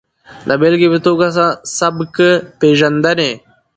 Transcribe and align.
د 0.47 0.49
بېلګې 0.61 0.87
په 0.93 0.99
ټوګه 1.03 1.29
سبک 1.77 2.15
پېژندنې 2.59 3.31